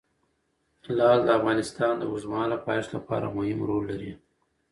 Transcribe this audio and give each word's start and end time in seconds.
لعل 0.97 1.19
د 1.25 1.29
افغانستان 1.39 1.93
د 1.97 2.03
اوږدمهاله 2.09 2.57
پایښت 2.67 2.89
لپاره 2.97 3.33
مهم 3.37 3.59
رول 3.69 3.83
لري. 3.91 4.11